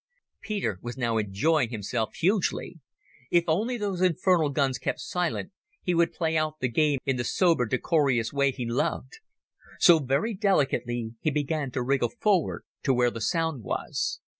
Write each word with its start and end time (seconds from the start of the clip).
Peter 0.41 0.79
was 0.81 0.97
now 0.97 1.19
enjoying 1.19 1.69
himself 1.69 2.15
hugely. 2.15 2.79
If 3.29 3.43
only 3.45 3.77
those 3.77 4.01
infernal 4.01 4.49
guns 4.49 4.79
kept 4.79 4.99
silent 4.99 5.51
he 5.83 5.93
would 5.93 6.11
play 6.11 6.35
out 6.35 6.59
the 6.59 6.69
game 6.69 6.97
in 7.05 7.17
the 7.17 7.23
sober, 7.23 7.67
decorous 7.67 8.33
way 8.33 8.49
he 8.51 8.65
loved. 8.67 9.19
So 9.77 9.99
very 9.99 10.33
delicately 10.33 11.13
he 11.19 11.29
began 11.29 11.69
to 11.73 11.83
wriggle 11.83 12.09
forward 12.19 12.63
to 12.81 12.95
where 12.95 13.11
the 13.11 13.21
sound 13.21 13.61
was. 13.63 14.21